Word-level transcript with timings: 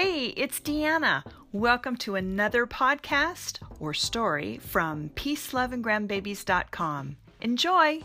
Hey, 0.00 0.26
it's 0.36 0.60
Deanna. 0.60 1.24
Welcome 1.50 1.96
to 1.96 2.14
another 2.14 2.68
podcast 2.68 3.58
or 3.80 3.92
story 3.92 4.58
from 4.58 5.10
peaceloveandgrandbabies.com. 5.16 7.16
Enjoy! 7.40 8.02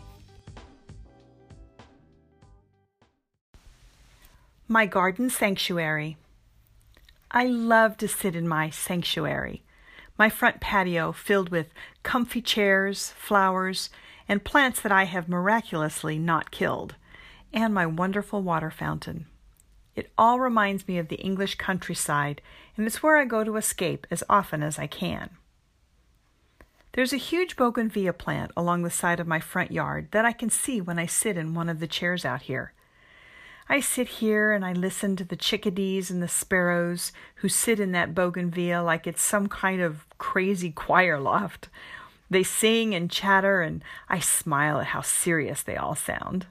My 4.66 4.86
garden 4.86 5.30
sanctuary. 5.30 6.16
I 7.30 7.44
love 7.44 7.96
to 7.98 8.08
sit 8.08 8.34
in 8.34 8.48
my 8.48 8.70
sanctuary, 8.70 9.62
my 10.18 10.28
front 10.28 10.60
patio 10.60 11.12
filled 11.12 11.50
with 11.50 11.68
comfy 12.02 12.42
chairs, 12.42 13.14
flowers, 13.16 13.88
and 14.28 14.42
plants 14.42 14.80
that 14.80 14.90
I 14.90 15.04
have 15.04 15.28
miraculously 15.28 16.18
not 16.18 16.50
killed, 16.50 16.96
and 17.52 17.72
my 17.72 17.86
wonderful 17.86 18.42
water 18.42 18.72
fountain. 18.72 19.26
It 19.96 20.10
all 20.18 20.40
reminds 20.40 20.88
me 20.88 20.98
of 20.98 21.08
the 21.08 21.20
English 21.20 21.56
countryside, 21.56 22.40
and 22.76 22.86
it's 22.86 23.02
where 23.02 23.16
I 23.16 23.24
go 23.24 23.44
to 23.44 23.56
escape 23.56 24.06
as 24.10 24.22
often 24.28 24.62
as 24.62 24.78
I 24.78 24.86
can. 24.86 25.30
There's 26.92 27.12
a 27.12 27.16
huge 27.16 27.56
bougainvillea 27.56 28.12
plant 28.12 28.52
along 28.56 28.82
the 28.82 28.90
side 28.90 29.18
of 29.18 29.26
my 29.26 29.40
front 29.40 29.72
yard 29.72 30.08
that 30.12 30.24
I 30.24 30.32
can 30.32 30.50
see 30.50 30.80
when 30.80 30.98
I 30.98 31.06
sit 31.06 31.36
in 31.36 31.54
one 31.54 31.68
of 31.68 31.80
the 31.80 31.88
chairs 31.88 32.24
out 32.24 32.42
here. 32.42 32.72
I 33.68 33.80
sit 33.80 34.08
here 34.08 34.52
and 34.52 34.64
I 34.64 34.72
listen 34.74 35.16
to 35.16 35.24
the 35.24 35.36
chickadees 35.36 36.10
and 36.10 36.22
the 36.22 36.28
sparrows 36.28 37.12
who 37.36 37.48
sit 37.48 37.80
in 37.80 37.92
that 37.92 38.14
bougainvillea 38.14 38.82
like 38.82 39.06
it's 39.06 39.22
some 39.22 39.48
kind 39.48 39.80
of 39.80 40.06
crazy 40.18 40.70
choir 40.70 41.18
loft. 41.18 41.68
They 42.30 42.42
sing 42.42 42.94
and 42.94 43.10
chatter, 43.10 43.60
and 43.60 43.82
I 44.08 44.18
smile 44.18 44.80
at 44.80 44.88
how 44.88 45.02
serious 45.02 45.62
they 45.62 45.76
all 45.76 45.94
sound. 45.94 46.46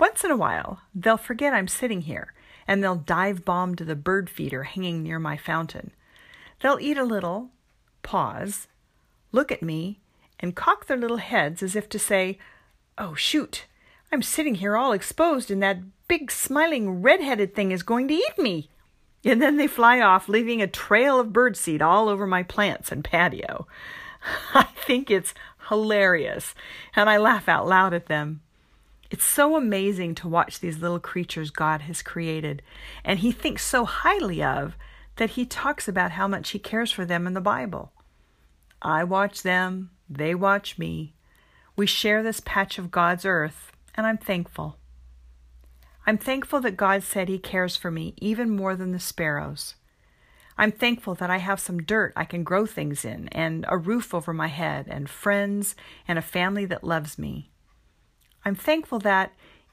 Once 0.00 0.24
in 0.24 0.30
a 0.30 0.36
while, 0.36 0.80
they'll 0.94 1.18
forget 1.18 1.52
I'm 1.52 1.68
sitting 1.68 2.00
here, 2.00 2.32
and 2.66 2.82
they'll 2.82 2.96
dive 2.96 3.44
bomb 3.44 3.74
to 3.74 3.84
the 3.84 3.94
bird 3.94 4.30
feeder 4.30 4.62
hanging 4.64 5.02
near 5.02 5.18
my 5.18 5.36
fountain. 5.36 5.90
They'll 6.60 6.80
eat 6.80 6.96
a 6.96 7.04
little, 7.04 7.50
pause, 8.02 8.66
look 9.30 9.52
at 9.52 9.62
me, 9.62 10.00
and 10.40 10.56
cock 10.56 10.86
their 10.86 10.96
little 10.96 11.18
heads 11.18 11.62
as 11.62 11.76
if 11.76 11.86
to 11.90 11.98
say, 11.98 12.38
Oh, 12.96 13.14
shoot, 13.14 13.66
I'm 14.10 14.22
sitting 14.22 14.54
here 14.54 14.74
all 14.74 14.92
exposed, 14.92 15.50
and 15.50 15.62
that 15.62 15.80
big 16.08 16.30
smiling 16.30 17.02
red-headed 17.02 17.54
thing 17.54 17.70
is 17.70 17.82
going 17.82 18.08
to 18.08 18.14
eat 18.14 18.38
me. 18.38 18.70
And 19.22 19.42
then 19.42 19.58
they 19.58 19.66
fly 19.66 20.00
off, 20.00 20.30
leaving 20.30 20.62
a 20.62 20.66
trail 20.66 21.20
of 21.20 21.28
birdseed 21.28 21.82
all 21.82 22.08
over 22.08 22.26
my 22.26 22.42
plants 22.42 22.90
and 22.90 23.04
patio. 23.04 23.66
I 24.54 24.68
think 24.86 25.10
it's 25.10 25.34
hilarious, 25.68 26.54
and 26.96 27.10
I 27.10 27.18
laugh 27.18 27.50
out 27.50 27.66
loud 27.68 27.92
at 27.92 28.06
them. 28.06 28.40
It's 29.10 29.24
so 29.24 29.56
amazing 29.56 30.14
to 30.16 30.28
watch 30.28 30.60
these 30.60 30.78
little 30.78 31.00
creatures 31.00 31.50
God 31.50 31.82
has 31.82 32.00
created, 32.00 32.62
and 33.04 33.18
He 33.18 33.32
thinks 33.32 33.64
so 33.64 33.84
highly 33.84 34.42
of 34.42 34.76
that 35.16 35.30
He 35.30 35.44
talks 35.44 35.88
about 35.88 36.12
how 36.12 36.28
much 36.28 36.50
He 36.50 36.60
cares 36.60 36.92
for 36.92 37.04
them 37.04 37.26
in 37.26 37.34
the 37.34 37.40
Bible. 37.40 37.92
I 38.80 39.02
watch 39.02 39.42
them, 39.42 39.90
they 40.08 40.34
watch 40.34 40.78
me. 40.78 41.14
We 41.74 41.86
share 41.86 42.22
this 42.22 42.40
patch 42.40 42.78
of 42.78 42.92
God's 42.92 43.24
earth, 43.24 43.72
and 43.96 44.06
I'm 44.06 44.18
thankful. 44.18 44.76
I'm 46.06 46.16
thankful 46.16 46.60
that 46.60 46.76
God 46.76 47.02
said 47.02 47.28
He 47.28 47.38
cares 47.38 47.76
for 47.76 47.90
me 47.90 48.14
even 48.18 48.54
more 48.54 48.76
than 48.76 48.92
the 48.92 49.00
sparrows. 49.00 49.74
I'm 50.56 50.72
thankful 50.72 51.14
that 51.16 51.30
I 51.30 51.38
have 51.38 51.58
some 51.58 51.82
dirt 51.82 52.12
I 52.14 52.24
can 52.24 52.44
grow 52.44 52.64
things 52.64 53.04
in, 53.04 53.26
and 53.28 53.64
a 53.68 53.76
roof 53.76 54.14
over 54.14 54.32
my 54.32 54.48
head, 54.48 54.86
and 54.88 55.10
friends, 55.10 55.74
and 56.06 56.16
a 56.16 56.22
family 56.22 56.64
that 56.66 56.84
loves 56.84 57.18
me. 57.18 57.49
I'm 58.44 58.54
thankful 58.54 58.98
that 59.00 59.32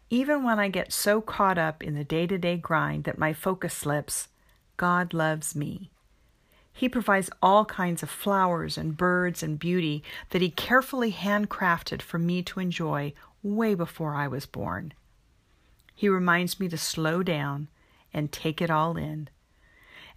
even 0.10 0.44
when 0.44 0.60
I 0.60 0.70
get 0.70 0.94
so 0.94 1.22
caught 1.22 1.58
up 1.58 1.84
in 1.84 1.96
the 1.96 2.04
day 2.04 2.28
to 2.28 2.38
day 2.38 2.58
grind 2.58 3.04
that 3.06 3.18
my 3.18 3.34
focus 3.34 3.74
slips, 3.74 4.30
God 4.78 5.14
loves 5.14 5.56
me. 5.56 5.90
He 6.72 6.88
provides 6.88 7.30
all 7.42 7.66
kinds 7.66 8.04
of 8.04 8.10
flowers 8.10 8.78
and 8.78 8.96
birds 8.96 9.42
and 9.42 9.58
beauty 9.58 10.04
that 10.30 10.42
He 10.42 10.50
carefully 10.50 11.12
handcrafted 11.12 12.02
for 12.02 12.20
me 12.20 12.44
to 12.44 12.60
enjoy 12.60 13.14
way 13.42 13.74
before 13.74 14.14
I 14.14 14.28
was 14.28 14.46
born. 14.46 14.94
He 15.96 16.08
reminds 16.08 16.60
me 16.60 16.70
to 16.70 16.78
slow 16.78 17.24
down 17.24 17.70
and 18.14 18.32
take 18.32 18.62
it 18.62 18.70
all 18.70 18.96
in. 18.96 19.30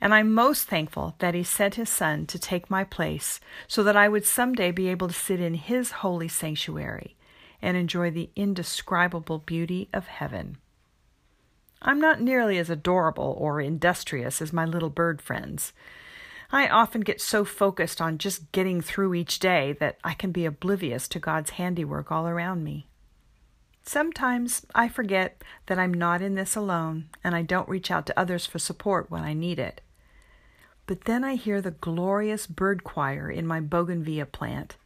And 0.02 0.12
I'm 0.12 0.32
most 0.34 0.64
thankful 0.64 1.14
that 1.18 1.34
He 1.34 1.42
sent 1.42 1.76
His 1.76 1.88
Son 1.88 2.26
to 2.26 2.38
take 2.38 2.68
my 2.68 2.84
place 2.84 3.40
so 3.66 3.82
that 3.82 3.96
I 3.96 4.08
would 4.08 4.26
someday 4.26 4.70
be 4.70 4.88
able 4.88 5.08
to 5.08 5.14
sit 5.14 5.40
in 5.40 5.54
His 5.54 5.90
holy 5.90 6.28
sanctuary 6.28 7.16
and 7.62 7.76
enjoy 7.76 8.10
the 8.10 8.30
indescribable 8.36 9.38
beauty 9.38 9.88
of 9.92 10.06
heaven. 10.06 10.58
I'm 11.82 12.00
not 12.00 12.20
nearly 12.20 12.58
as 12.58 12.68
adorable 12.68 13.36
or 13.38 13.60
industrious 13.60 14.42
as 14.42 14.52
my 14.52 14.64
little 14.64 14.90
bird 14.90 15.22
friends. 15.22 15.72
I 16.52 16.68
often 16.68 17.02
get 17.02 17.20
so 17.20 17.44
focused 17.44 18.00
on 18.00 18.18
just 18.18 18.50
getting 18.52 18.80
through 18.80 19.14
each 19.14 19.38
day 19.38 19.76
that 19.80 19.98
I 20.02 20.14
can 20.14 20.32
be 20.32 20.44
oblivious 20.44 21.06
to 21.08 21.20
God's 21.20 21.50
handiwork 21.50 22.10
all 22.10 22.26
around 22.26 22.64
me. 22.64 22.86
Sometimes 23.82 24.66
I 24.74 24.88
forget 24.88 25.42
that 25.66 25.78
I'm 25.78 25.94
not 25.94 26.22
in 26.22 26.34
this 26.34 26.56
alone 26.56 27.08
and 27.24 27.34
I 27.34 27.42
don't 27.42 27.68
reach 27.68 27.90
out 27.90 28.04
to 28.06 28.18
others 28.18 28.46
for 28.46 28.58
support 28.58 29.10
when 29.10 29.22
I 29.22 29.32
need 29.32 29.58
it. 29.58 29.80
But 30.86 31.04
then 31.04 31.24
I 31.24 31.36
hear 31.36 31.60
the 31.60 31.70
glorious 31.70 32.46
bird 32.46 32.84
choir 32.84 33.30
in 33.30 33.46
my 33.46 33.60
bougainvillea 33.60 34.26
plant, 34.26 34.76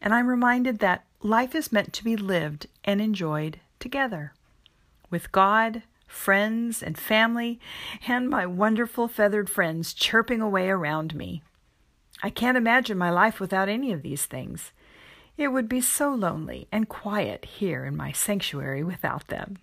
and 0.00 0.14
I'm 0.14 0.28
reminded 0.28 0.78
that 0.80 1.04
life 1.22 1.54
is 1.54 1.72
meant 1.72 1.92
to 1.94 2.04
be 2.04 2.16
lived 2.16 2.66
and 2.84 3.00
enjoyed 3.00 3.60
together 3.78 4.32
with 5.10 5.32
God, 5.32 5.82
friends, 6.06 6.82
and 6.82 6.98
family, 6.98 7.60
and 8.06 8.28
my 8.28 8.46
wonderful 8.46 9.08
feathered 9.08 9.48
friends 9.48 9.94
chirping 9.94 10.40
away 10.40 10.68
around 10.68 11.14
me. 11.14 11.42
I 12.22 12.30
can't 12.30 12.56
imagine 12.56 12.98
my 12.98 13.10
life 13.10 13.40
without 13.40 13.68
any 13.68 13.92
of 13.92 14.02
these 14.02 14.26
things. 14.26 14.72
It 15.36 15.48
would 15.48 15.68
be 15.68 15.80
so 15.80 16.14
lonely 16.14 16.66
and 16.72 16.88
quiet 16.88 17.44
here 17.44 17.84
in 17.84 17.96
my 17.96 18.10
sanctuary 18.12 18.82
without 18.82 19.28
them. 19.28 19.58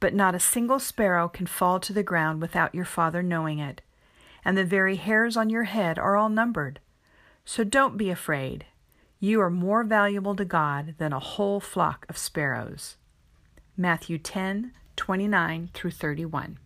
But 0.00 0.14
not 0.14 0.34
a 0.34 0.40
single 0.40 0.78
sparrow 0.78 1.28
can 1.28 1.46
fall 1.46 1.78
to 1.80 1.92
the 1.92 2.02
ground 2.02 2.40
without 2.40 2.74
your 2.74 2.84
Father 2.84 3.22
knowing 3.22 3.58
it, 3.58 3.82
and 4.44 4.56
the 4.56 4.64
very 4.64 4.96
hairs 4.96 5.36
on 5.36 5.50
your 5.50 5.64
head 5.64 5.98
are 5.98 6.16
all 6.16 6.28
numbered. 6.28 6.80
So 7.44 7.64
don't 7.64 7.98
be 7.98 8.10
afraid. 8.10 8.64
You 9.20 9.40
are 9.40 9.50
more 9.50 9.84
valuable 9.84 10.36
to 10.36 10.44
God 10.44 10.94
than 10.98 11.12
a 11.12 11.18
whole 11.18 11.60
flock 11.60 12.06
of 12.08 12.18
sparrows. 12.18 12.96
Matthew 13.76 14.18
10 14.18 14.72
29 14.96 15.70
through 15.74 15.90
31. 15.90 16.58